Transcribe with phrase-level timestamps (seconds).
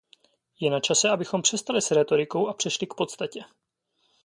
[0.59, 3.43] Je načase, abychom přestali s rétorikou a přešli k podstatě.